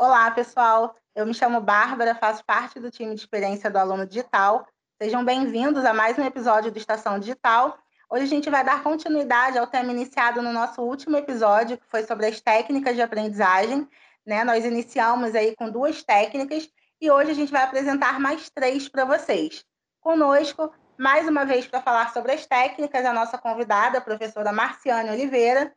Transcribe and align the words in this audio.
Olá, 0.00 0.30
pessoal. 0.30 0.94
Eu 1.12 1.26
me 1.26 1.34
chamo 1.34 1.60
Bárbara, 1.60 2.14
faço 2.14 2.44
parte 2.44 2.78
do 2.78 2.88
time 2.88 3.16
de 3.16 3.20
experiência 3.20 3.68
do 3.68 3.78
aluno 3.78 4.06
digital. 4.06 4.64
Sejam 5.02 5.24
bem-vindos 5.24 5.84
a 5.84 5.92
mais 5.92 6.16
um 6.16 6.24
episódio 6.24 6.70
do 6.70 6.78
Estação 6.78 7.18
Digital. 7.18 7.76
Hoje 8.08 8.22
a 8.22 8.28
gente 8.28 8.48
vai 8.48 8.62
dar 8.62 8.84
continuidade 8.84 9.58
ao 9.58 9.66
tema 9.66 9.90
iniciado 9.90 10.40
no 10.40 10.52
nosso 10.52 10.82
último 10.82 11.16
episódio, 11.16 11.76
que 11.78 11.86
foi 11.88 12.04
sobre 12.04 12.26
as 12.26 12.40
técnicas 12.40 12.94
de 12.94 13.02
aprendizagem. 13.02 13.88
Né? 14.24 14.44
Nós 14.44 14.64
iniciamos 14.64 15.34
aí 15.34 15.56
com 15.56 15.68
duas 15.68 16.00
técnicas 16.04 16.70
e 17.00 17.10
hoje 17.10 17.32
a 17.32 17.34
gente 17.34 17.50
vai 17.50 17.64
apresentar 17.64 18.20
mais 18.20 18.48
três 18.50 18.88
para 18.88 19.04
vocês. 19.04 19.64
Conosco, 20.00 20.72
mais 20.96 21.26
uma 21.26 21.44
vez 21.44 21.66
para 21.66 21.82
falar 21.82 22.12
sobre 22.12 22.30
as 22.30 22.46
técnicas, 22.46 23.04
a 23.04 23.12
nossa 23.12 23.36
convidada, 23.36 23.98
a 23.98 24.00
professora 24.00 24.52
Marciane 24.52 25.10
Oliveira. 25.10 25.74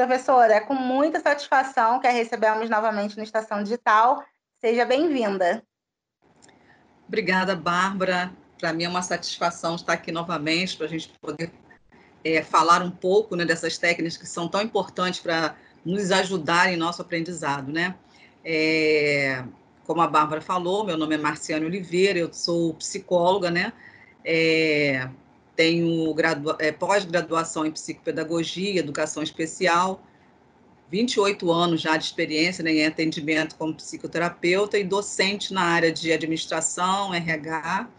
Professora, 0.00 0.54
é 0.54 0.60
com 0.60 0.72
muita 0.72 1.20
satisfação 1.20 2.00
que 2.00 2.06
a 2.06 2.10
recebemos 2.10 2.70
novamente 2.70 3.18
no 3.18 3.22
Estação 3.22 3.62
Digital 3.62 4.24
Seja 4.58 4.86
bem-vinda. 4.86 5.62
Obrigada, 7.06 7.54
Bárbara. 7.54 8.32
Para 8.58 8.72
mim 8.72 8.84
é 8.84 8.88
uma 8.88 9.02
satisfação 9.02 9.74
estar 9.74 9.92
aqui 9.92 10.10
novamente 10.10 10.74
para 10.74 10.86
a 10.86 10.88
gente 10.88 11.10
poder 11.20 11.52
é, 12.24 12.42
falar 12.42 12.82
um 12.82 12.90
pouco 12.90 13.36
né, 13.36 13.44
dessas 13.44 13.76
técnicas 13.76 14.16
que 14.16 14.26
são 14.26 14.48
tão 14.48 14.62
importantes 14.62 15.20
para 15.20 15.54
nos 15.84 16.10
ajudar 16.10 16.72
em 16.72 16.76
nosso 16.78 17.02
aprendizado, 17.02 17.70
né? 17.70 17.94
É, 18.42 19.44
como 19.86 20.00
a 20.00 20.06
Bárbara 20.06 20.40
falou, 20.40 20.84
meu 20.84 20.96
nome 20.96 21.14
é 21.14 21.18
Marciane 21.18 21.66
Oliveira, 21.66 22.18
eu 22.18 22.32
sou 22.32 22.72
psicóloga, 22.72 23.50
né? 23.50 23.72
É, 24.24 25.10
tenho 25.60 26.14
é, 26.58 26.72
pós-graduação 26.72 27.66
em 27.66 27.70
psicopedagogia, 27.70 28.80
educação 28.80 29.22
especial, 29.22 30.02
28 30.90 31.52
anos 31.52 31.82
já 31.82 31.98
de 31.98 32.04
experiência 32.04 32.64
né, 32.64 32.72
em 32.72 32.86
atendimento 32.86 33.56
como 33.56 33.74
psicoterapeuta 33.74 34.78
e 34.78 34.84
docente 34.84 35.52
na 35.52 35.60
área 35.60 35.92
de 35.92 36.10
administração, 36.10 37.12
RH, 37.12 37.90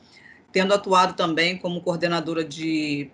tendo 0.52 0.74
atuado 0.74 1.14
também 1.14 1.56
como 1.56 1.82
coordenadora 1.82 2.44
de 2.44 3.12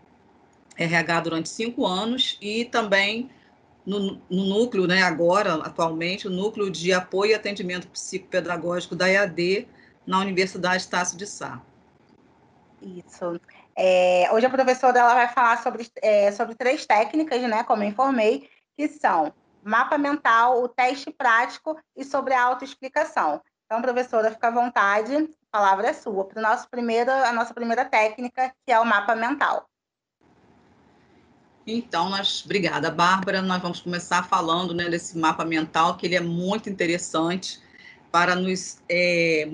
RH 0.78 1.20
durante 1.20 1.50
cinco 1.50 1.86
anos 1.86 2.38
e 2.40 2.64
também 2.64 3.30
no, 3.86 4.22
no, 4.30 4.46
núcleo, 4.46 4.88
né, 4.88 5.02
agora, 5.02 5.56
atualmente, 5.56 6.26
o 6.26 6.32
núcleo 6.32 6.72
de 6.72 6.94
apoio 6.94 7.32
e 7.32 7.36
atendimento 7.36 7.90
psicopedagógico 7.90 8.96
da 8.96 9.10
EAD 9.10 9.68
na 10.06 10.20
Universidade 10.20 10.78
Estácio 10.78 11.18
de 11.18 11.28
Sá. 11.28 11.62
Isso. 12.82 13.42
É, 13.80 14.28
hoje 14.32 14.44
a 14.44 14.50
professora 14.50 14.98
ela 14.98 15.14
vai 15.14 15.28
falar 15.28 15.62
sobre, 15.62 15.88
é, 16.02 16.32
sobre 16.32 16.56
três 16.56 16.84
técnicas, 16.88 17.40
né, 17.44 17.64
como 17.64 17.84
eu 17.84 17.88
informei, 17.88 18.50
que 18.76 18.88
são 18.88 19.32
mapa 19.64 20.00
mental, 20.00 20.64
o 20.64 20.68
teste 20.68 21.12
prático 21.12 21.80
e 21.96 22.04
sobre 22.04 22.34
a 22.34 22.42
autoexplicação. 22.42 23.40
Então, 23.66 23.80
professora, 23.80 24.32
fica 24.32 24.48
à 24.48 24.52
vontade, 24.52 25.16
a 25.16 25.28
palavra 25.52 25.90
é 25.90 25.94
sua, 25.94 26.26
para 26.26 26.40
a 26.40 27.34
nossa 27.34 27.54
primeira 27.54 27.86
técnica, 27.86 28.52
que 28.66 28.72
é 28.72 28.80
o 28.80 28.86
mapa 28.86 29.14
mental. 29.14 29.70
Então, 31.68 32.10
nós, 32.10 32.44
obrigada, 32.46 32.90
Bárbara. 32.90 33.42
Nós 33.42 33.62
vamos 33.62 33.82
começar 33.82 34.24
falando 34.24 34.74
né, 34.74 34.90
desse 34.90 35.18
mapa 35.18 35.44
mental, 35.44 35.98
que 35.98 36.06
ele 36.06 36.16
é 36.16 36.22
muito 36.22 36.70
interessante 36.70 37.62
para 38.10 38.36
nos 38.36 38.82
é, 38.90 39.52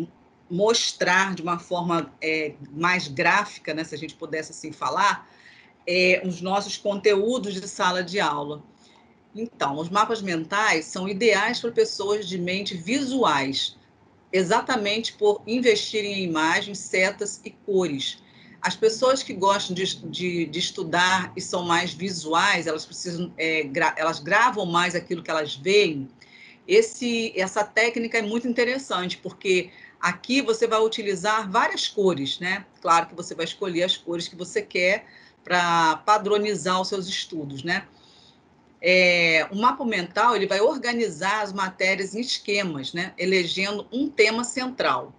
mostrar 0.53 1.33
de 1.33 1.41
uma 1.41 1.57
forma 1.57 2.13
é, 2.21 2.53
mais 2.71 3.07
gráfica, 3.07 3.73
né, 3.73 3.83
se 3.83 3.95
a 3.95 3.97
gente 3.97 4.13
pudesse 4.13 4.51
assim 4.51 4.71
falar, 4.71 5.27
é, 5.87 6.21
os 6.23 6.41
nossos 6.41 6.77
conteúdos 6.77 7.55
de 7.55 7.67
sala 7.67 8.03
de 8.03 8.19
aula. 8.19 8.63
Então, 9.35 9.79
os 9.79 9.89
mapas 9.89 10.21
mentais 10.21 10.85
são 10.85 11.09
ideais 11.09 11.59
para 11.59 11.71
pessoas 11.71 12.27
de 12.27 12.37
mente 12.37 12.77
visuais, 12.77 13.75
exatamente 14.31 15.13
por 15.13 15.41
investirem 15.47 16.19
em 16.19 16.23
imagens, 16.23 16.77
setas 16.77 17.41
e 17.43 17.49
cores. 17.49 18.21
As 18.61 18.75
pessoas 18.75 19.23
que 19.23 19.33
gostam 19.33 19.75
de, 19.75 19.83
de, 20.07 20.45
de 20.45 20.59
estudar 20.59 21.33
e 21.35 21.41
são 21.41 21.63
mais 21.63 21.93
visuais, 21.93 22.67
elas 22.67 22.85
precisam, 22.85 23.33
é, 23.37 23.63
gra, 23.63 23.95
elas 23.97 24.19
gravam 24.19 24.67
mais 24.67 24.93
aquilo 24.93 25.23
que 25.23 25.31
elas 25.31 25.55
veem. 25.55 26.07
Esse, 26.67 27.33
essa 27.35 27.63
técnica 27.63 28.19
é 28.19 28.21
muito 28.21 28.47
interessante, 28.47 29.17
porque 29.17 29.71
aqui 30.03 30.41
você 30.41 30.67
vai 30.67 30.81
utilizar 30.81 31.49
várias 31.49 31.87
cores, 31.87 32.37
né? 32.37 32.65
Claro 32.81 33.07
que 33.07 33.15
você 33.15 33.33
vai 33.33 33.45
escolher 33.45 33.83
as 33.83 33.95
cores 33.95 34.27
que 34.27 34.35
você 34.35 34.61
quer 34.61 35.05
para 35.45 35.95
padronizar 36.05 36.81
os 36.81 36.89
seus 36.89 37.07
estudos, 37.07 37.63
né? 37.63 37.87
É, 38.81 39.47
o 39.49 39.55
mapa 39.55 39.85
mental 39.85 40.35
ele 40.35 40.45
vai 40.45 40.59
organizar 40.59 41.41
as 41.41 41.53
matérias 41.53 42.13
em 42.13 42.19
esquemas, 42.19 42.91
né, 42.91 43.13
elegendo 43.17 43.87
um 43.93 44.09
tema 44.09 44.43
central. 44.43 45.13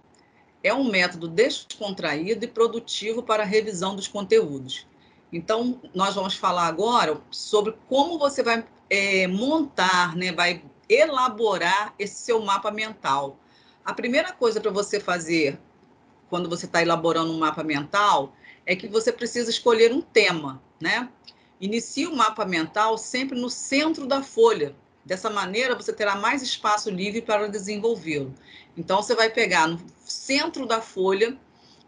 É 0.63 0.71
um 0.71 0.83
método 0.83 1.27
descontraído 1.27 2.45
e 2.45 2.47
produtivo 2.47 3.23
para 3.23 3.41
a 3.41 3.45
revisão 3.45 3.95
dos 3.95 4.07
conteúdos. 4.07 4.85
Então, 5.33 5.81
nós 5.95 6.13
vamos 6.13 6.35
falar 6.35 6.67
agora 6.67 7.19
sobre 7.31 7.75
como 7.89 8.19
você 8.19 8.43
vai 8.43 8.63
é, 8.87 9.25
montar, 9.25 10.15
né, 10.15 10.31
vai 10.31 10.63
elaborar 10.87 11.95
esse 11.97 12.23
seu 12.23 12.39
mapa 12.43 12.69
mental. 12.69 13.39
A 13.85 13.93
primeira 13.93 14.33
coisa 14.33 14.59
para 14.59 14.71
você 14.71 14.99
fazer 14.99 15.59
quando 16.27 16.49
você 16.49 16.65
está 16.65 16.81
elaborando 16.81 17.31
um 17.31 17.37
mapa 17.37 17.63
mental 17.63 18.35
é 18.65 18.75
que 18.75 18.87
você 18.87 19.11
precisa 19.11 19.51
escolher 19.51 19.93
um 19.93 20.01
tema, 20.01 20.59
né? 20.81 21.07
Inicie 21.61 22.07
o 22.07 22.15
mapa 22.15 22.43
mental 22.45 22.97
sempre 22.97 23.39
no 23.39 23.47
centro 23.47 24.07
da 24.07 24.23
folha. 24.23 24.75
Dessa 25.05 25.29
maneira, 25.29 25.75
você 25.75 25.93
terá 25.93 26.15
mais 26.15 26.41
espaço 26.41 26.89
livre 26.89 27.21
para 27.21 27.47
desenvolvê-lo. 27.47 28.33
Então, 28.75 29.03
você 29.03 29.13
vai 29.13 29.29
pegar 29.29 29.67
no 29.67 29.79
centro 30.03 30.65
da 30.65 30.81
folha, 30.81 31.37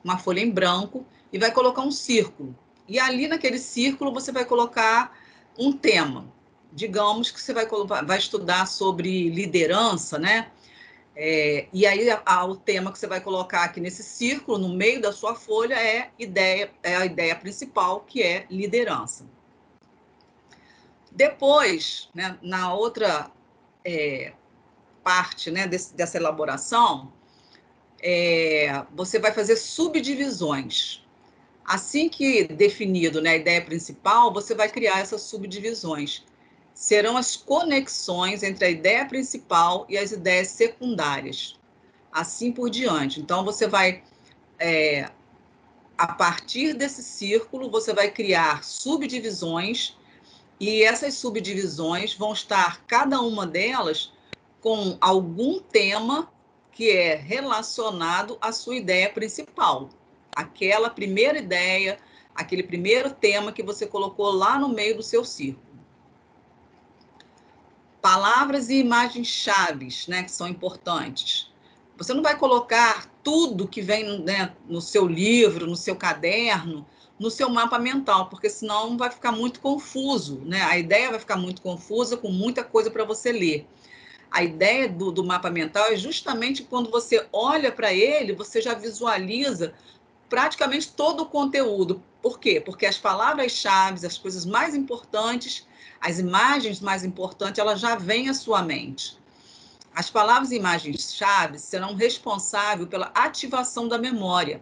uma 0.04 0.20
folha 0.20 0.40
em 0.40 0.52
branco, 0.52 1.04
e 1.34 1.40
vai 1.40 1.52
colocar 1.52 1.82
um 1.82 1.92
círculo. 1.92 2.56
E 2.88 3.00
ali 3.00 3.28
naquele 3.28 3.58
círculo, 3.58 4.14
você 4.14 4.32
vai 4.32 4.46
colocar 4.46 5.18
um 5.58 5.74
tema. 5.74 6.32
Digamos 6.72 7.32
que 7.32 7.42
você 7.42 7.56
vai, 7.56 7.68
vai 8.06 8.20
estudar 8.20 8.68
sobre 8.68 9.30
liderança, 9.30 10.20
né? 10.20 10.52
É, 11.20 11.68
e 11.74 11.88
aí 11.88 12.08
a, 12.12 12.22
a, 12.24 12.46
o 12.46 12.56
tema 12.56 12.92
que 12.92 13.00
você 13.00 13.08
vai 13.08 13.20
colocar 13.20 13.64
aqui 13.64 13.82
nesse 13.82 14.04
círculo, 14.04 14.60
no 14.60 14.70
meio 14.70 15.02
da 15.02 15.12
sua 15.12 15.34
folha, 15.34 15.74
é, 15.74 16.12
ideia, 16.20 16.70
é 16.84 16.96
a 16.96 17.06
ideia 17.08 17.36
principal, 17.36 18.02
que 18.02 18.22
é 18.22 18.46
liderança. 18.52 19.26
Depois, 21.12 22.08
né, 22.14 22.38
na 22.44 22.72
outra 22.72 23.32
é, 23.84 24.32
parte 25.04 25.50
né, 25.50 25.68
desse, 25.68 25.96
dessa 25.96 26.18
elaboração, 26.18 27.12
é, 28.00 28.86
você 28.94 29.18
vai 29.18 29.34
fazer 29.34 29.56
subdivisões. 29.56 31.04
Assim 31.66 32.10
que 32.10 32.44
definido 32.44 33.20
né, 33.20 33.32
a 33.32 33.38
ideia 33.38 33.62
principal, 33.66 34.32
você 34.32 34.54
vai 34.54 34.70
criar 34.70 35.00
essas 35.00 35.24
subdivisões. 35.24 36.24
Serão 36.78 37.18
as 37.18 37.36
conexões 37.36 38.44
entre 38.44 38.64
a 38.64 38.70
ideia 38.70 39.04
principal 39.04 39.88
e 39.90 39.98
as 39.98 40.12
ideias 40.12 40.50
secundárias. 40.50 41.58
Assim 42.12 42.52
por 42.52 42.70
diante. 42.70 43.20
Então, 43.20 43.44
você 43.44 43.68
vai, 43.68 44.04
é, 44.60 45.10
a 45.98 46.14
partir 46.14 46.76
desse 46.76 47.02
círculo, 47.02 47.72
você 47.72 47.96
vai 47.96 48.12
criar 48.12 48.64
subdivisões 48.64 49.98
e 50.60 50.84
essas 50.84 51.16
subdivisões 51.16 52.14
vão 52.14 52.32
estar, 52.32 52.86
cada 52.86 53.22
uma 53.22 53.48
delas, 53.48 54.14
com 54.62 55.00
algum 55.02 55.60
tema 55.60 56.32
que 56.72 56.92
é 56.92 57.16
relacionado 57.16 58.38
à 58.40 58.52
sua 58.52 58.76
ideia 58.76 59.10
principal. 59.10 59.90
Aquela 60.36 60.92
primeira 60.92 61.40
ideia, 61.40 61.98
aquele 62.36 62.62
primeiro 62.62 63.10
tema 63.10 63.52
que 63.52 63.64
você 63.64 63.88
colocou 63.88 64.32
lá 64.32 64.60
no 64.60 64.70
meio 64.70 64.96
do 64.96 65.02
seu 65.02 65.26
círculo. 65.26 65.67
Palavras 68.02 68.70
e 68.70 68.80
imagens 68.80 69.28
chaves, 69.28 70.08
né, 70.08 70.24
que 70.24 70.32
são 70.32 70.48
importantes. 70.48 71.52
Você 71.98 72.14
não 72.14 72.22
vai 72.22 72.38
colocar 72.38 73.12
tudo 73.24 73.68
que 73.68 73.82
vem 73.82 74.20
né, 74.20 74.54
no 74.68 74.80
seu 74.80 75.08
livro, 75.08 75.66
no 75.66 75.76
seu 75.76 75.96
caderno, 75.96 76.86
no 77.20 77.32
seu 77.32 77.50
mapa 77.50 77.80
mental, 77.80 78.30
porque 78.30 78.50
senão 78.50 78.98
vai 78.98 79.10
ficar 79.10 79.32
muito 79.32 79.60
confuso, 79.60 80.42
né? 80.46 80.62
A 80.62 80.78
ideia 80.78 81.10
vai 81.10 81.20
ficar 81.20 81.36
muito 81.36 81.62
confusa, 81.62 82.16
com 82.16 82.30
muita 82.30 82.64
coisa 82.64 82.92
para 82.92 83.04
você 83.04 83.32
ler. 83.32 83.68
A 84.30 84.44
ideia 84.44 84.88
do, 84.88 85.12
do 85.12 85.24
mapa 85.24 85.50
mental 85.50 85.86
é 85.88 85.96
justamente 85.96 86.62
quando 86.64 86.92
você 86.92 87.26
olha 87.32 87.72
para 87.72 87.92
ele, 87.94 88.34
você 88.34 88.62
já 88.62 88.76
visualiza 88.76 89.74
praticamente 90.30 90.92
todo 90.92 91.24
o 91.24 91.26
conteúdo. 91.26 92.04
Por 92.22 92.40
quê? 92.40 92.62
Porque 92.62 92.86
as 92.86 92.98
palavras-chave, 92.98 94.06
as 94.06 94.18
coisas 94.18 94.46
mais 94.46 94.76
importantes, 94.76 95.66
as 96.02 96.20
imagens 96.20 96.80
mais 96.80 97.04
importantes, 97.04 97.60
elas 97.60 97.80
já 97.80 97.96
vêm 97.96 98.30
à 98.30 98.34
sua 98.34 98.62
mente. 98.62 99.18
As 99.94 100.10
palavras 100.10 100.52
e 100.52 100.56
imagens-chave 100.56 101.60
serão 101.60 101.96
responsáveis 101.96 102.90
pela 102.90 103.12
ativação 103.16 103.88
da 103.88 103.98
memória 103.98 104.62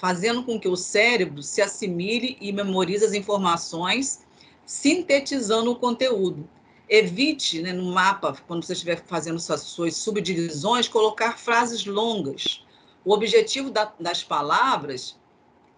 fazendo 0.00 0.42
com 0.42 0.58
que 0.58 0.66
o 0.66 0.76
cérebro 0.76 1.42
se 1.42 1.60
assimile 1.60 2.38
e 2.40 2.50
memorize 2.52 3.04
as 3.04 3.12
informações, 3.12 4.24
sintetizando 4.64 5.70
o 5.70 5.76
conteúdo. 5.76 6.48
Evite, 6.88 7.60
né, 7.60 7.70
no 7.74 7.92
mapa, 7.92 8.34
quando 8.48 8.64
você 8.64 8.72
estiver 8.72 9.04
fazendo 9.04 9.38
suas, 9.38 9.60
suas 9.60 9.96
subdivisões, 9.96 10.88
colocar 10.88 11.38
frases 11.38 11.84
longas. 11.84 12.64
O 13.04 13.12
objetivo 13.12 13.70
da, 13.70 13.92
das 14.00 14.24
palavras 14.24 15.16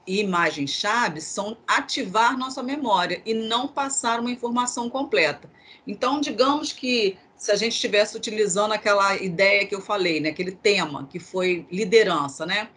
e 0.06 0.20
imagens-chave 0.20 1.20
são 1.20 1.56
ativar 1.66 2.37
nossa 2.37 2.62
memória 2.62 3.22
e 3.25 3.34
não 3.34 3.69
passar 3.69 4.20
uma 4.20 4.31
informação 4.31 4.90
completa. 4.90 5.49
Então, 5.87 6.20
digamos 6.20 6.72
que 6.72 7.19
se 7.37 7.50
a 7.50 7.56
gente 7.56 7.72
estivesse 7.72 8.16
utilizando 8.16 8.72
aquela 8.72 9.16
ideia 9.16 9.66
que 9.66 9.75
eu 9.75 9.81
falei, 9.81 10.20
né, 10.20 10.28
aquele 10.28 10.52
tema 10.52 11.08
que 11.10 11.19
foi 11.19 11.66
liderança, 11.70 12.46
né? 12.46 12.69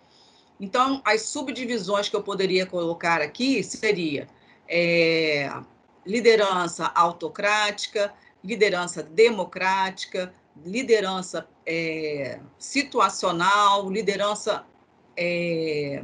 Então, 0.60 1.02
as 1.06 1.24
subdivisões 1.24 2.10
que 2.10 2.16
eu 2.16 2.24
poderia 2.24 2.66
colocar 2.66 3.22
aqui 3.22 3.62
seria 3.62 4.28
é, 4.68 5.52
liderança 6.06 6.92
autocrática, 6.96 8.14
liderança 8.44 9.04
democrática, 9.04 10.34
liderança 10.66 11.48
é, 11.66 12.40
situacional, 12.58 13.90
liderança 13.90 14.66
é, 15.18 16.04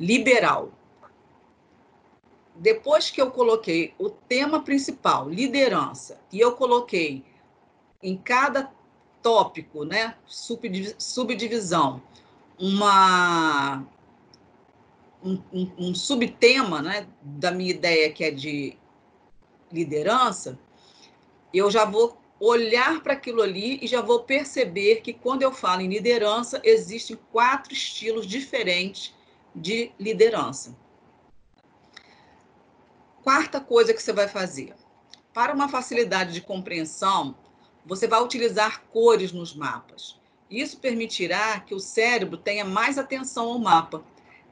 liberal. 0.00 0.72
Depois 2.56 3.10
que 3.10 3.20
eu 3.20 3.30
coloquei 3.30 3.94
o 3.98 4.08
tema 4.08 4.62
principal, 4.62 5.28
liderança, 5.28 6.18
e 6.32 6.40
eu 6.40 6.52
coloquei 6.52 7.22
em 8.02 8.16
cada 8.16 8.72
tópico, 9.22 9.84
né, 9.84 10.16
subdivisão, 10.26 12.02
uma 12.58 13.86
um, 15.22 15.38
um, 15.78 15.94
subtema, 15.94 16.80
né, 16.80 17.06
da 17.22 17.50
minha 17.50 17.70
ideia 17.70 18.10
que 18.10 18.24
é 18.24 18.30
de 18.30 18.76
liderança, 19.70 20.58
eu 21.52 21.70
já 21.70 21.84
vou 21.84 22.18
olhar 22.38 23.02
para 23.02 23.12
aquilo 23.12 23.42
ali 23.42 23.78
e 23.82 23.86
já 23.86 24.00
vou 24.00 24.20
perceber 24.20 25.02
que 25.02 25.12
quando 25.12 25.42
eu 25.42 25.52
falo 25.52 25.82
em 25.82 25.88
liderança, 25.88 26.60
existem 26.64 27.18
quatro 27.30 27.72
estilos 27.74 28.26
diferentes 28.26 29.14
de 29.54 29.92
liderança. 29.98 30.76
Quarta 33.22 33.60
coisa 33.60 33.92
que 33.92 34.02
você 34.02 34.12
vai 34.12 34.28
fazer. 34.28 34.74
Para 35.32 35.54
uma 35.54 35.68
facilidade 35.68 36.32
de 36.32 36.40
compreensão, 36.40 37.36
você 37.84 38.06
vai 38.06 38.22
utilizar 38.22 38.82
cores 38.92 39.32
nos 39.32 39.54
mapas. 39.54 40.18
Isso 40.50 40.78
permitirá 40.78 41.60
que 41.60 41.74
o 41.74 41.78
cérebro 41.78 42.36
tenha 42.36 42.64
mais 42.64 42.98
atenção 42.98 43.48
ao 43.48 43.58
mapa. 43.58 44.02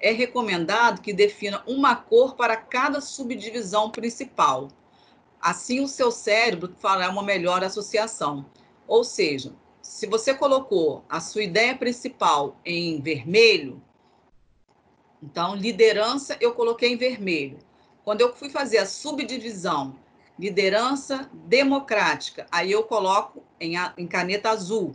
É 0.00 0.12
recomendado 0.12 1.00
que 1.00 1.12
defina 1.12 1.62
uma 1.66 1.96
cor 1.96 2.36
para 2.36 2.56
cada 2.56 3.00
subdivisão 3.00 3.90
principal. 3.90 4.68
Assim, 5.40 5.80
o 5.80 5.88
seu 5.88 6.10
cérebro 6.10 6.72
fará 6.78 7.10
uma 7.10 7.22
melhor 7.22 7.64
associação. 7.64 8.46
Ou 8.86 9.02
seja, 9.02 9.52
se 9.82 10.06
você 10.06 10.34
colocou 10.34 11.04
a 11.08 11.20
sua 11.20 11.42
ideia 11.42 11.76
principal 11.76 12.56
em 12.64 13.00
vermelho, 13.00 13.82
então 15.22 15.54
liderança 15.54 16.36
eu 16.40 16.54
coloquei 16.54 16.92
em 16.92 16.96
vermelho. 16.96 17.58
Quando 18.04 18.20
eu 18.20 18.34
fui 18.34 18.48
fazer 18.48 18.78
a 18.78 18.86
subdivisão 18.86 19.96
liderança 20.38 21.28
democrática, 21.32 22.46
aí 22.50 22.70
eu 22.70 22.84
coloco 22.84 23.42
em, 23.60 23.74
em 23.96 24.06
caneta 24.06 24.50
azul. 24.50 24.94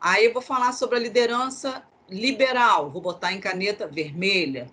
Aí 0.00 0.24
eu 0.24 0.32
vou 0.32 0.42
falar 0.42 0.72
sobre 0.72 0.96
a 0.96 1.00
liderança 1.00 1.84
liberal, 2.08 2.90
vou 2.90 3.00
botar 3.00 3.32
em 3.32 3.40
caneta 3.40 3.86
vermelha. 3.86 4.66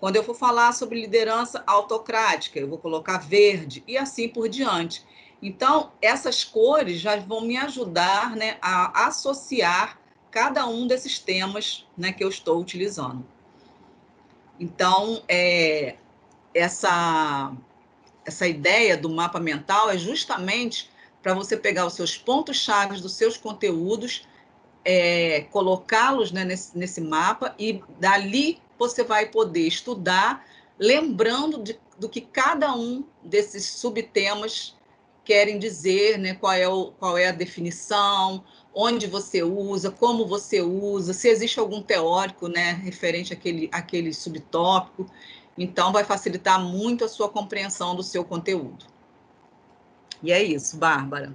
Quando 0.00 0.16
eu 0.16 0.24
for 0.24 0.34
falar 0.34 0.72
sobre 0.72 1.00
liderança 1.00 1.62
autocrática, 1.66 2.58
eu 2.58 2.68
vou 2.68 2.78
colocar 2.78 3.18
verde 3.18 3.84
e 3.86 3.96
assim 3.96 4.28
por 4.28 4.48
diante. 4.48 5.04
Então, 5.42 5.92
essas 6.02 6.42
cores 6.42 7.00
já 7.00 7.16
vão 7.16 7.42
me 7.42 7.56
ajudar 7.56 8.34
né, 8.34 8.56
a 8.60 9.06
associar 9.06 9.98
cada 10.30 10.66
um 10.66 10.86
desses 10.86 11.18
temas 11.18 11.86
né, 11.96 12.12
que 12.12 12.24
eu 12.24 12.28
estou 12.28 12.60
utilizando. 12.60 13.24
Então, 14.60 15.22
é, 15.26 15.96
essa, 16.54 17.50
essa 18.26 18.46
ideia 18.46 18.94
do 18.94 19.08
mapa 19.08 19.40
mental 19.40 19.90
é 19.90 19.96
justamente 19.96 20.90
para 21.22 21.32
você 21.32 21.56
pegar 21.56 21.86
os 21.86 21.94
seus 21.94 22.16
pontos-chave 22.18 23.00
dos 23.00 23.14
seus 23.14 23.38
conteúdos, 23.38 24.28
é, 24.84 25.46
colocá-los 25.50 26.30
né, 26.30 26.44
nesse, 26.44 26.76
nesse 26.76 27.00
mapa 27.00 27.54
e 27.58 27.82
dali 27.98 28.60
você 28.78 29.02
vai 29.02 29.26
poder 29.26 29.66
estudar, 29.66 30.44
lembrando 30.78 31.62
de, 31.62 31.78
do 31.98 32.08
que 32.08 32.20
cada 32.20 32.74
um 32.74 33.04
desses 33.22 33.66
subtemas 33.66 34.76
querem 35.24 35.58
dizer, 35.58 36.18
né? 36.18 36.34
qual, 36.34 36.52
é 36.52 36.68
o, 36.68 36.92
qual 36.92 37.16
é 37.16 37.28
a 37.28 37.32
definição, 37.32 38.44
onde 38.74 39.06
você 39.06 39.42
usa, 39.42 39.90
como 39.90 40.26
você 40.26 40.60
usa, 40.60 41.12
se 41.12 41.28
existe 41.28 41.58
algum 41.58 41.82
teórico 41.82 42.48
né, 42.48 42.72
referente 42.82 43.32
àquele, 43.32 43.68
àquele 43.72 44.12
subtópico. 44.12 45.06
Então, 45.56 45.92
vai 45.92 46.04
facilitar 46.04 46.60
muito 46.60 47.04
a 47.04 47.08
sua 47.08 47.28
compreensão 47.28 47.94
do 47.94 48.02
seu 48.02 48.24
conteúdo. 48.24 48.86
E 50.22 50.32
é 50.32 50.42
isso, 50.42 50.76
Bárbara. 50.76 51.34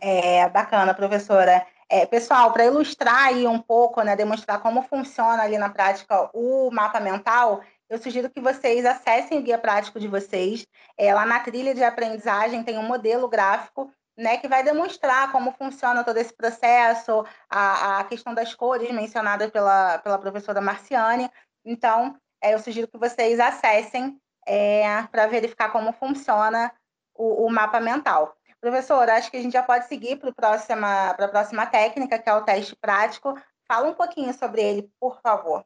É 0.00 0.48
bacana, 0.48 0.94
professora. 0.94 1.66
É, 1.88 2.04
pessoal, 2.04 2.52
para 2.52 2.66
ilustrar 2.66 3.26
aí 3.26 3.46
um 3.46 3.60
pouco, 3.60 4.02
né, 4.02 4.16
demonstrar 4.16 4.60
como 4.60 4.82
funciona 4.82 5.42
ali 5.42 5.56
na 5.56 5.68
prática 5.68 6.28
o 6.34 6.68
mapa 6.72 6.98
mental, 6.98 7.60
eu 7.88 7.98
sugiro 7.98 8.30
que 8.30 8.40
vocês 8.40 8.84
acessem 8.84 9.38
o 9.38 9.42
guia 9.42 9.58
prático 9.58 10.00
de 10.00 10.08
vocês. 10.08 10.66
É, 10.96 11.14
lá 11.14 11.24
na 11.24 11.40
trilha 11.40 11.74
de 11.74 11.84
aprendizagem 11.84 12.62
tem 12.62 12.78
um 12.78 12.82
modelo 12.82 13.28
gráfico 13.28 13.92
né, 14.16 14.38
que 14.38 14.48
vai 14.48 14.62
demonstrar 14.62 15.30
como 15.30 15.52
funciona 15.52 16.02
todo 16.02 16.16
esse 16.16 16.32
processo, 16.32 17.24
a, 17.50 18.00
a 18.00 18.04
questão 18.04 18.32
das 18.34 18.54
cores 18.54 18.90
mencionada 18.90 19.50
pela, 19.50 19.98
pela 19.98 20.18
professora 20.18 20.60
Marciane. 20.60 21.30
Então, 21.64 22.16
é, 22.40 22.54
eu 22.54 22.58
sugiro 22.58 22.88
que 22.88 22.98
vocês 22.98 23.38
acessem 23.38 24.18
é, 24.46 25.02
para 25.10 25.26
verificar 25.26 25.70
como 25.70 25.92
funciona 25.92 26.72
o, 27.14 27.46
o 27.46 27.50
mapa 27.50 27.78
mental. 27.78 28.34
Professor, 28.60 29.08
acho 29.10 29.30
que 29.30 29.36
a 29.36 29.42
gente 29.42 29.52
já 29.52 29.62
pode 29.62 29.86
seguir 29.86 30.16
para 30.16 30.30
a 30.50 31.28
próxima 31.28 31.66
técnica, 31.66 32.18
que 32.18 32.28
é 32.28 32.34
o 32.34 32.42
teste 32.42 32.74
prático. 32.74 33.38
Fala 33.68 33.88
um 33.88 33.94
pouquinho 33.94 34.32
sobre 34.32 34.62
ele, 34.62 34.90
por 34.98 35.20
favor. 35.20 35.64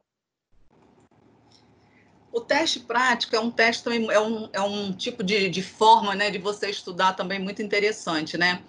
O 2.32 2.41
teste 2.41 2.81
prático 2.81 3.35
é 3.35 3.41
um 3.41 3.50
teste 3.50 3.82
também, 3.82 4.09
é 4.11 4.21
um, 4.21 4.49
é 4.53 4.61
um 4.61 4.93
tipo 4.93 5.23
de, 5.23 5.49
de 5.49 5.62
forma 5.62 6.15
né, 6.15 6.31
de 6.31 6.38
você 6.38 6.71
estudar 6.71 7.15
também 7.15 7.38
muito 7.38 7.61
interessante, 7.61 8.39
né? 8.39 8.63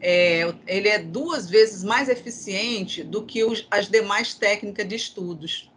É, 0.00 0.54
ele 0.66 0.88
é 0.88 0.98
duas 0.98 1.50
vezes 1.50 1.84
mais 1.84 2.08
eficiente 2.08 3.02
do 3.02 3.22
que 3.22 3.44
os, 3.44 3.66
as 3.70 3.88
demais 3.88 4.32
técnicas 4.32 4.88
de 4.88 4.94
estudos. 4.94 5.70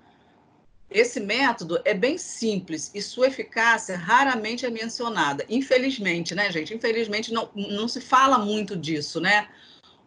Esse 0.89 1.19
método 1.19 1.81
é 1.83 1.93
bem 1.93 2.19
simples 2.19 2.91
e 2.93 3.01
sua 3.01 3.27
eficácia 3.27 3.97
raramente 3.97 4.65
é 4.65 4.69
mencionada. 4.69 5.43
Infelizmente, 5.49 6.35
né, 6.35 6.51
gente? 6.51 6.73
Infelizmente 6.73 7.33
não, 7.33 7.49
não 7.55 7.87
se 7.87 7.99
fala 7.99 8.37
muito 8.37 8.77
disso, 8.77 9.19
né? 9.19 9.49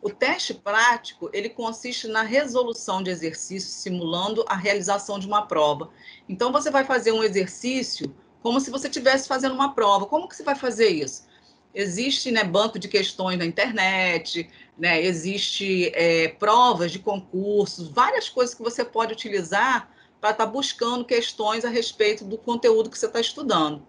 O 0.02 0.10
teste 0.10 0.54
prático, 0.54 1.30
ele 1.32 1.48
consiste 1.48 2.06
na 2.06 2.22
resolução 2.22 3.02
de 3.02 3.10
exercícios 3.10 3.72
simulando 3.72 4.44
a 4.46 4.54
realização 4.54 5.18
de 5.18 5.26
uma 5.26 5.46
prova. 5.46 5.90
Então, 6.28 6.52
você 6.52 6.70
vai 6.70 6.84
fazer 6.84 7.12
um 7.12 7.24
exercício 7.24 8.14
como 8.42 8.60
se 8.60 8.70
você 8.70 8.86
estivesse 8.86 9.26
fazendo 9.26 9.54
uma 9.54 9.74
prova. 9.74 10.06
Como 10.06 10.28
que 10.28 10.36
você 10.36 10.44
vai 10.44 10.54
fazer 10.54 10.88
isso? 10.88 11.26
Existe 11.74 12.30
né, 12.30 12.44
banco 12.44 12.78
de 12.78 12.88
questões 12.88 13.38
na 13.38 13.44
internet, 13.44 14.48
né, 14.78 15.02
existe 15.02 15.90
é, 15.94 16.28
provas 16.28 16.92
de 16.92 16.98
concursos, 16.98 17.88
várias 17.88 18.28
coisas 18.28 18.54
que 18.54 18.62
você 18.62 18.84
pode 18.84 19.12
utilizar 19.12 19.90
para 20.20 20.30
estar 20.30 20.46
tá 20.46 20.50
buscando 20.50 21.04
questões 21.04 21.64
a 21.64 21.68
respeito 21.68 22.24
do 22.24 22.38
conteúdo 22.38 22.88
que 22.88 22.98
você 22.98 23.06
está 23.06 23.20
estudando. 23.20 23.86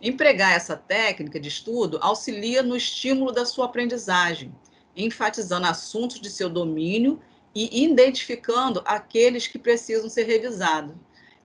Empregar 0.00 0.54
essa 0.54 0.76
técnica 0.76 1.38
de 1.38 1.48
estudo 1.48 1.98
auxilia 2.00 2.62
no 2.62 2.74
estímulo 2.74 3.32
da 3.32 3.44
sua 3.44 3.66
aprendizagem 3.66 4.52
enfatizando 5.04 5.66
assuntos 5.66 6.20
de 6.20 6.30
seu 6.30 6.48
domínio 6.48 7.20
e 7.54 7.84
identificando 7.84 8.82
aqueles 8.84 9.46
que 9.46 9.58
precisam 9.58 10.08
ser 10.08 10.24
revisados. 10.24 10.94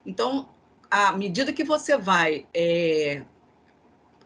Então, 0.04 0.48
à 0.90 1.12
medida 1.12 1.52
que 1.52 1.64
você 1.64 1.96
vai 1.96 2.46
é, 2.54 3.22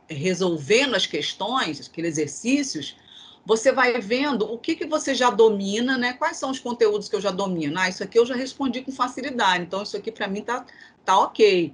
resolvendo 0.09 0.95
as 0.95 1.07
questões, 1.07 1.89
aqueles 1.89 2.19
exercícios, 2.19 2.97
você 3.45 3.73
vai 3.73 3.99
vendo 4.01 4.51
o 4.53 4.59
que, 4.59 4.77
que 4.77 4.87
você 4.87 5.15
já 5.15 5.31
domina, 5.31 5.97
né? 5.97 6.13
Quais 6.13 6.37
são 6.37 6.51
os 6.51 6.59
conteúdos 6.59 7.09
que 7.09 7.17
eu 7.17 7.21
já 7.21 7.31
domino? 7.31 7.79
Ah, 7.79 7.89
isso 7.89 8.03
aqui 8.03 8.19
eu 8.19 8.27
já 8.27 8.35
respondi 8.35 8.83
com 8.83 8.93
facilidade, 8.93 9.65
então 9.65 9.83
isso 9.83 9.97
aqui 9.97 10.13
para 10.13 10.29
mim 10.29 10.43
tá, 10.43 10.67
tá 11.05 11.19
ok. 11.19 11.73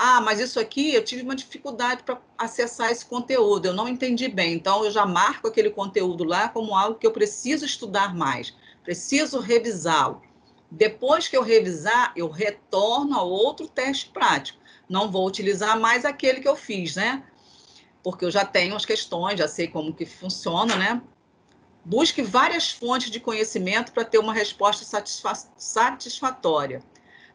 Ah, 0.00 0.20
mas 0.20 0.38
isso 0.38 0.60
aqui 0.60 0.94
eu 0.94 1.04
tive 1.04 1.22
uma 1.22 1.34
dificuldade 1.34 2.04
para 2.04 2.20
acessar 2.38 2.92
esse 2.92 3.04
conteúdo, 3.04 3.66
eu 3.66 3.74
não 3.74 3.88
entendi 3.88 4.28
bem. 4.28 4.54
Então, 4.54 4.84
eu 4.84 4.92
já 4.92 5.04
marco 5.04 5.48
aquele 5.48 5.70
conteúdo 5.70 6.22
lá 6.22 6.48
como 6.48 6.74
algo 6.74 6.98
que 6.98 7.06
eu 7.06 7.10
preciso 7.10 7.64
estudar 7.64 8.14
mais, 8.14 8.54
preciso 8.84 9.40
revisá-lo. 9.40 10.22
Depois 10.70 11.26
que 11.26 11.36
eu 11.36 11.42
revisar, 11.42 12.12
eu 12.14 12.28
retorno 12.28 13.16
a 13.16 13.22
outro 13.22 13.66
teste 13.66 14.10
prático. 14.10 14.60
Não 14.88 15.10
vou 15.10 15.26
utilizar 15.26 15.78
mais 15.80 16.04
aquele 16.04 16.40
que 16.40 16.48
eu 16.48 16.54
fiz, 16.54 16.94
né? 16.94 17.24
porque 18.02 18.24
eu 18.24 18.30
já 18.30 18.44
tenho 18.44 18.74
as 18.74 18.86
questões, 18.86 19.38
já 19.38 19.46
sei 19.46 19.68
como 19.68 19.92
que 19.92 20.06
funciona, 20.06 20.76
né? 20.76 21.02
Busque 21.84 22.22
várias 22.22 22.70
fontes 22.70 23.10
de 23.10 23.20
conhecimento 23.20 23.92
para 23.92 24.04
ter 24.04 24.18
uma 24.18 24.32
resposta 24.32 24.84
satisfa 24.84 25.34
satisfatória. 25.56 26.82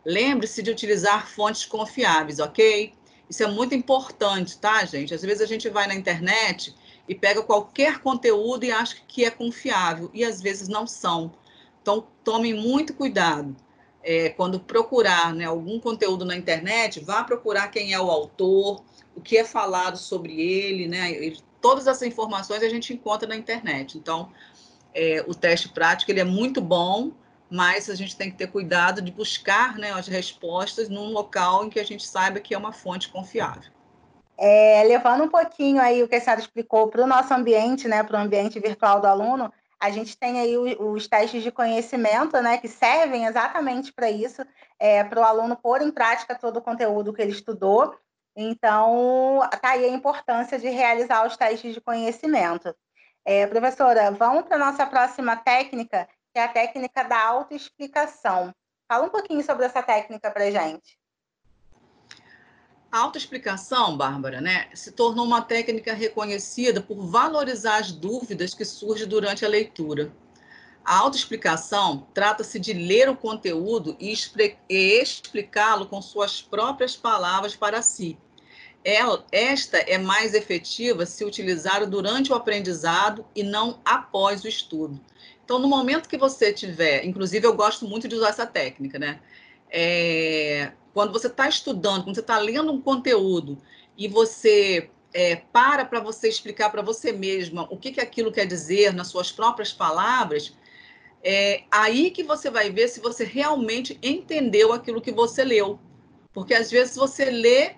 Lembre-se 0.06 0.62
de 0.62 0.70
utilizar 0.70 1.28
fontes 1.28 1.66
confiáveis, 1.66 2.40
ok? 2.40 2.94
Isso 3.30 3.44
é 3.44 3.48
muito 3.48 3.74
importante, 3.74 4.58
tá, 4.58 4.84
gente? 4.86 5.14
Às 5.14 5.22
vezes 5.22 5.42
a 5.42 5.46
gente 5.46 5.70
vai 5.70 5.88
na 5.88 5.96
internet 5.96 6.76
e 7.08 7.16
pega 7.16 7.42
qualquer 7.42 8.00
conteúdo 8.00 8.66
e 8.66 8.72
acha 8.72 8.98
que 9.08 9.26
é 9.26 9.30
confiável, 9.30 10.10
e 10.14 10.24
às 10.24 10.42
vezes 10.42 10.68
não 10.68 10.86
são. 10.86 11.34
Então, 11.82 12.08
tome 12.24 12.54
muito 12.54 12.94
cuidado. 12.94 13.56
É, 14.02 14.30
quando 14.30 14.60
procurar 14.60 15.34
né, 15.34 15.46
algum 15.46 15.80
conteúdo 15.80 16.26
na 16.26 16.36
internet, 16.36 17.00
vá 17.00 17.24
procurar 17.24 17.70
quem 17.70 17.94
é 17.94 18.00
o 18.00 18.12
autor, 18.12 18.84
o 19.16 19.22
que 19.22 19.38
é 19.38 19.46
falado 19.46 19.98
sobre 19.98 20.42
ele, 20.42 20.88
né? 20.88 21.34
Todas 21.62 21.88
essas 21.88 22.04
informações 22.04 22.62
a 22.62 22.68
gente 22.68 22.94
encontra 22.94 23.28
na 23.28 23.36
internet. 23.36 23.98
Então, 23.98 24.30
é, 24.94 25.24
o 25.26 25.34
teste 25.34 25.70
prático 25.70 26.12
ele 26.12 26.20
é 26.20 26.26
muito 26.26 26.60
bom, 26.60 27.12
mas 27.54 27.88
a 27.88 27.94
gente 27.94 28.18
tem 28.18 28.32
que 28.32 28.38
ter 28.38 28.48
cuidado 28.48 29.00
de 29.00 29.12
buscar 29.12 29.78
né, 29.78 29.92
as 29.92 30.08
respostas 30.08 30.90
num 30.90 31.12
local 31.12 31.64
em 31.64 31.70
que 31.70 31.80
a 31.80 31.86
gente 31.86 32.04
saiba 32.04 32.40
que 32.40 32.56
é 32.56 32.58
uma 32.58 32.74
fonte 32.74 33.10
confiável. 33.10 33.72
É, 34.36 34.84
levando 34.88 35.26
um 35.26 35.30
pouquinho 35.30 35.80
aí 35.80 36.02
o 36.02 36.08
que 36.08 36.16
a 36.16 36.20
senhora 36.20 36.42
explicou 36.42 36.88
para 36.88 37.04
o 37.04 37.08
nosso 37.08 37.32
ambiente, 37.32 37.88
né, 37.88 38.02
para 38.02 38.18
o 38.18 38.24
ambiente 38.24 38.60
virtual 38.60 39.00
do 39.00 39.06
aluno, 39.06 39.54
a 39.80 39.92
gente 39.92 40.18
tem 40.18 40.40
aí 40.40 40.58
os, 40.58 41.08
testes 41.08 41.44
de 41.44 41.52
conhecimento, 41.52 42.42
né, 42.42 42.58
que 42.58 42.68
servem 42.68 43.26
exatamente 43.26 43.94
para 43.94 44.10
isso, 44.10 44.44
é, 44.80 45.04
para 45.04 45.22
o 45.22 45.24
aluno 45.24 45.56
pôr 45.56 45.84
em 45.84 45.92
prática 45.92 46.34
todo 46.34 46.58
o 46.58 46.62
conteúdo 46.62 47.14
que 47.14 47.22
ele 47.22 47.34
estudou. 47.34 47.96
Então, 48.36 49.48
está 49.54 49.70
aí 49.70 49.86
a 49.86 49.90
importância 49.90 50.58
de 50.58 50.70
realizar 50.70 51.28
os 51.28 51.38
testes 51.38 51.76
de 51.76 51.80
conhecimento. 51.80 52.74
É, 53.24 53.46
professora, 53.46 54.10
vamos 54.10 54.44
para 54.44 54.56
a 54.56 54.72
nossa 54.72 54.88
próxima 54.88 55.36
técnica, 55.36 56.10
que 56.34 56.40
é 56.40 56.44
a 56.44 56.48
técnica 56.48 57.04
da 57.04 57.24
autoexplicação. 57.24 58.54
Fala 58.88 59.06
um 59.06 59.10
pouquinho 59.10 59.44
sobre 59.44 59.66
essa 59.66 59.84
técnica 59.84 60.32
para 60.32 60.50
gente. 60.50 60.98
A 62.92 63.00
autoexplicação, 63.00 63.96
Bárbara, 63.96 64.42
né, 64.42 64.70
se 64.74 64.92
tornou 64.92 65.26
uma 65.26 65.42
técnica 65.42 65.94
reconhecida 65.94 66.82
por 66.82 67.06
valorizar 67.08 67.78
as 67.78 67.92
dúvidas 67.92 68.54
que 68.54 68.66
surgem 68.66 69.08
durante 69.08 69.46
a 69.46 69.48
leitura. 69.48 70.12
A 70.84 70.98
autoexplicação 70.98 72.08
trata-se 72.14 72.60
de 72.60 72.74
ler 72.74 73.10
o 73.10 73.16
conteúdo 73.16 73.96
e 74.00 74.12
explicá-lo 74.70 75.88
com 75.88 76.02
suas 76.02 76.42
próprias 76.42 76.96
palavras 76.96 77.56
para 77.56 77.82
si. 77.82 78.18
Esta 79.32 79.78
é 79.78 79.98
mais 79.98 80.34
efetiva 80.34 81.06
se 81.06 81.24
utilizada 81.24 81.88
durante 81.88 82.32
o 82.32 82.36
aprendizado 82.36 83.26
e 83.34 83.42
não 83.42 83.80
após 83.86 84.44
o 84.44 84.48
estudo. 84.48 85.00
Então, 85.44 85.60
no 85.60 85.68
momento 85.68 86.08
que 86.08 86.18
você 86.18 86.54
tiver, 86.54 87.06
inclusive 87.06 87.46
eu 87.46 87.54
gosto 87.54 87.88
muito 87.88 88.08
de 88.08 88.16
usar 88.16 88.30
essa 88.30 88.46
técnica, 88.46 88.98
né? 88.98 89.20
É, 89.70 90.72
quando 90.94 91.12
você 91.12 91.28
está 91.28 91.50
estudando, 91.50 92.04
quando 92.04 92.16
você 92.16 92.22
está 92.22 92.38
lendo 92.38 92.72
um 92.72 92.82
conteúdo 92.82 93.58
e 93.98 94.08
você 94.08 94.90
é, 95.14 95.36
para 95.36 95.86
para 95.86 96.00
você 96.00 96.28
explicar 96.28 96.70
para 96.70 96.82
você 96.82 97.12
mesma 97.12 97.68
o 97.72 97.78
que, 97.78 97.92
que 97.92 98.02
aquilo 98.02 98.32
quer 98.32 98.46
dizer 98.46 98.94
nas 98.94 99.08
suas 99.08 99.32
próprias 99.32 99.74
palavras, 99.74 100.54
é 101.24 101.64
aí 101.72 102.12
que 102.12 102.24
você 102.24 102.50
vai 102.50 102.70
ver 102.70 102.88
se 102.88 103.00
você 103.00 103.24
realmente 103.24 103.98
entendeu 104.02 104.74
aquilo 104.74 105.02
que 105.02 105.12
você 105.12 105.44
leu. 105.44 105.80
Porque 106.34 106.54
às 106.54 106.72
vezes 106.72 106.96
você 106.96 107.26
lê, 107.26 107.76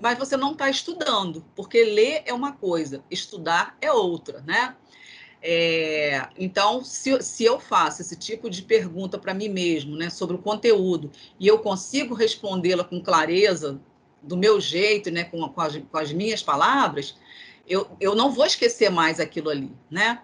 mas 0.00 0.18
você 0.18 0.36
não 0.36 0.52
está 0.52 0.68
estudando, 0.68 1.44
porque 1.56 1.82
ler 1.84 2.22
é 2.26 2.32
uma 2.32 2.52
coisa, 2.52 3.02
estudar 3.10 3.76
é 3.80 3.90
outra, 3.90 4.42
né? 4.42 4.76
É, 5.40 6.28
então, 6.36 6.82
se, 6.82 7.22
se 7.22 7.44
eu 7.44 7.60
faço 7.60 8.02
esse 8.02 8.16
tipo 8.16 8.50
de 8.50 8.62
pergunta 8.62 9.18
para 9.18 9.34
mim 9.34 9.48
mesmo, 9.48 9.96
né, 9.96 10.10
sobre 10.10 10.34
o 10.34 10.40
conteúdo, 10.40 11.10
e 11.38 11.46
eu 11.46 11.58
consigo 11.60 12.14
respondê-la 12.14 12.82
com 12.82 13.00
clareza, 13.00 13.80
do 14.22 14.36
meu 14.36 14.60
jeito, 14.60 15.10
né, 15.10 15.24
com, 15.24 15.48
com, 15.48 15.60
as, 15.60 15.76
com 15.76 15.98
as 15.98 16.12
minhas 16.12 16.42
palavras, 16.42 17.16
eu, 17.66 17.88
eu 18.00 18.14
não 18.14 18.32
vou 18.32 18.46
esquecer 18.46 18.90
mais 18.90 19.20
aquilo 19.20 19.50
ali, 19.50 19.70
né? 19.90 20.22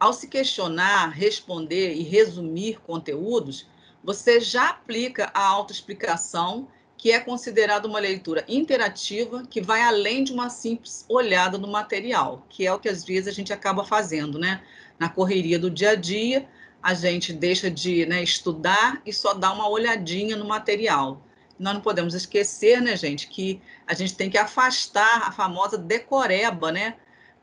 Ao 0.00 0.12
se 0.12 0.26
questionar, 0.26 1.08
responder 1.10 1.94
e 1.94 2.02
resumir 2.02 2.80
conteúdos, 2.80 3.68
você 4.02 4.40
já 4.40 4.70
aplica 4.70 5.30
a 5.32 5.46
autoexplicação 5.46 6.68
que 6.96 7.10
é 7.10 7.20
considerada 7.20 7.86
uma 7.86 7.98
leitura 7.98 8.44
interativa 8.48 9.42
que 9.48 9.60
vai 9.60 9.82
além 9.82 10.24
de 10.24 10.32
uma 10.32 10.48
simples 10.48 11.04
olhada 11.08 11.58
no 11.58 11.68
material, 11.68 12.46
que 12.48 12.66
é 12.66 12.72
o 12.72 12.78
que 12.78 12.88
às 12.88 13.04
vezes 13.04 13.28
a 13.28 13.32
gente 13.32 13.52
acaba 13.52 13.84
fazendo, 13.84 14.38
né? 14.38 14.62
Na 14.98 15.08
correria 15.08 15.58
do 15.58 15.70
dia 15.70 15.90
a 15.90 15.94
dia, 15.94 16.48
a 16.82 16.94
gente 16.94 17.32
deixa 17.32 17.70
de 17.70 18.06
né, 18.06 18.22
estudar 18.22 19.00
e 19.06 19.12
só 19.12 19.34
dá 19.34 19.52
uma 19.52 19.68
olhadinha 19.68 20.36
no 20.36 20.46
material. 20.46 21.22
Nós 21.58 21.74
não 21.74 21.80
podemos 21.80 22.14
esquecer, 22.14 22.80
né, 22.82 22.96
gente, 22.96 23.28
que 23.28 23.60
a 23.86 23.94
gente 23.94 24.14
tem 24.14 24.28
que 24.28 24.36
afastar 24.36 25.22
a 25.26 25.32
famosa 25.32 25.78
decoreba, 25.78 26.70
né? 26.70 26.96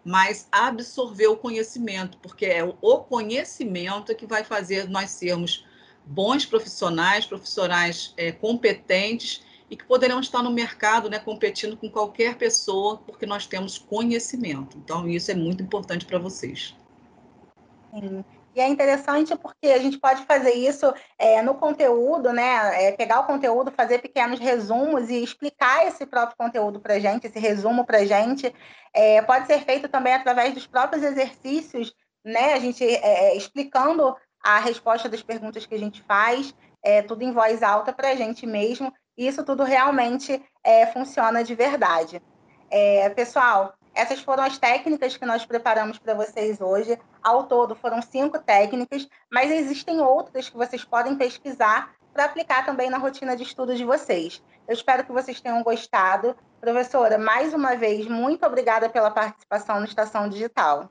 Mas 0.03 0.48
absorver 0.51 1.27
o 1.27 1.38
conhecimento, 1.38 2.17
porque 2.20 2.46
é 2.46 2.63
o 2.63 2.98
conhecimento 3.00 4.15
que 4.15 4.25
vai 4.25 4.43
fazer 4.43 4.89
nós 4.89 5.12
sermos 5.12 5.65
bons 6.05 6.46
profissionais, 6.46 7.25
profissionais 7.25 8.13
é, 8.17 8.31
competentes 8.31 9.43
e 9.70 9.77
que 9.77 9.86
poderão 9.86 10.20
estar 10.20 10.43
no 10.43 10.51
mercado 10.51 11.10
né, 11.10 11.17
competindo 11.17 11.77
com 11.77 11.89
qualquer 11.89 12.36
pessoa, 12.36 12.98
porque 13.05 13.25
nós 13.25 13.48
temos 13.48 13.77
conhecimento. 13.77 14.77
Então, 14.77 15.08
isso 15.08 15.31
é 15.31 15.36
muito 15.36 15.63
importante 15.63 16.05
para 16.05 16.20
vocês. 16.20 16.75
Sim. 17.93 18.24
E 18.53 18.60
é 18.60 18.67
interessante 18.67 19.34
porque 19.38 19.67
a 19.67 19.77
gente 19.77 19.98
pode 19.98 20.25
fazer 20.25 20.51
isso 20.51 20.93
é, 21.17 21.41
no 21.41 21.55
conteúdo, 21.55 22.34
né? 22.34 22.88
É, 22.88 22.91
pegar 22.91 23.22
o 23.22 23.25
conteúdo, 23.25 23.72
fazer 23.72 24.00
pequenos 24.00 24.39
resumos 24.39 25.10
e 25.10 25.24
explicar 25.24 25.88
esse 25.88 26.05
próprio 26.05 26.36
conteúdo 26.38 26.79
para 26.79 27.00
gente, 27.00 27.27
esse 27.27 27.39
resumo 27.39 27.86
para 27.86 28.05
gente. 28.05 28.53
É, 28.93 29.22
pode 29.22 29.48
ser 29.48 29.63
feito 29.63 29.88
também 29.88 30.13
através 30.13 30.53
dos 30.53 30.67
próprios 30.67 31.01
exercícios, 31.01 31.93
né? 32.25 32.53
A 32.53 32.60
gente 32.60 32.84
é, 32.84 33.29
é, 33.29 33.38
explicando 33.38 34.13
a 34.43 34.60
resposta 34.60 35.07
das 35.07 35.21
perguntas 35.21 35.65
que 35.65 35.75
a 35.75 35.79
gente 35.79 36.01
faz, 36.03 36.53
é, 36.83 37.01
tudo 37.01 37.24
em 37.24 37.31
voz 37.31 37.62
alta 37.62 37.93
para 37.93 38.10
a 38.10 38.15
gente 38.15 38.45
mesmo. 38.45 38.93
E 39.17 39.27
isso 39.27 39.43
tudo 39.43 39.63
realmente 39.63 40.41
é, 40.63 40.88
funciona 40.88 41.43
de 41.43 41.53
verdade. 41.53 42.21
É, 42.69 43.10
pessoal, 43.10 43.74
essas 43.93 44.21
foram 44.21 44.43
as 44.43 44.57
técnicas 44.57 45.17
que 45.17 45.25
nós 45.25 45.45
preparamos 45.45 46.00
para 46.00 46.13
vocês 46.13 46.62
hoje. 46.62 46.98
Ao 47.21 47.43
todo, 47.43 47.75
foram 47.75 48.01
cinco 48.01 48.39
técnicas, 48.39 49.07
mas 49.31 49.51
existem 49.51 50.00
outras 50.01 50.50
que 50.50 50.57
vocês 50.57 50.83
podem 50.83 51.15
pesquisar 51.15 51.93
para 52.13 52.25
aplicar 52.25 52.65
também 52.65 52.89
na 52.89 52.98
rotina 52.98 53.36
de 53.36 53.43
estudo 53.43 53.75
de 53.75 53.86
vocês. 53.86 54.41
Eu 54.67 54.74
espero 54.74 55.03
que 55.03 55.12
vocês 55.12 55.41
tenham 55.41 55.62
gostado. 55.63 56.36
Professora, 56.60 57.17
mais 57.17 57.53
uma 57.53 57.75
vez, 57.75 58.07
muito 58.07 58.45
obrigada 58.45 58.89
pela 58.89 59.12
participação 59.12 59.79
no 59.79 59.86
Estação 59.86 60.29
Digital. 60.29 60.89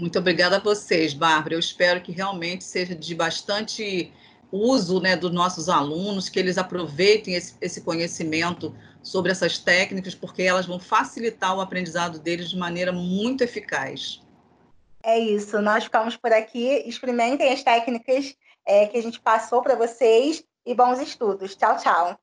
Muito 0.00 0.18
obrigada 0.18 0.56
a 0.56 0.60
vocês, 0.60 1.12
Bárbara. 1.12 1.54
Eu 1.54 1.58
espero 1.58 2.00
que 2.00 2.10
realmente 2.10 2.64
seja 2.64 2.94
de 2.94 3.14
bastante 3.14 4.10
uso 4.50 4.98
né, 4.98 5.14
dos 5.14 5.30
nossos 5.30 5.68
alunos, 5.68 6.30
que 6.30 6.38
eles 6.38 6.56
aproveitem 6.56 7.34
esse, 7.34 7.54
esse, 7.60 7.82
conhecimento 7.82 8.74
sobre 9.02 9.30
essas 9.30 9.58
técnicas, 9.58 10.14
porque 10.14 10.42
elas 10.42 10.64
vão 10.64 10.80
facilitar 10.80 11.54
o 11.54 11.60
aprendizado 11.60 12.18
deles 12.18 12.48
de 12.48 12.56
maneira 12.56 12.92
muito 12.92 13.44
eficaz. 13.44 14.22
É 15.02 15.18
isso, 15.18 15.60
nós 15.60 15.84
ficamos 15.84 16.16
por 16.16 16.32
aqui. 16.32 16.82
Experimentem 16.86 17.52
as 17.52 17.62
técnicas 17.62 18.34
é, 18.66 18.86
que 18.86 18.96
a 18.96 19.02
gente 19.02 19.20
passou 19.20 19.60
para 19.60 19.74
vocês 19.74 20.42
e 20.64 20.74
bons 20.74 20.98
estudos. 20.98 21.54
Tchau, 21.54 21.76
tchau. 21.76 22.18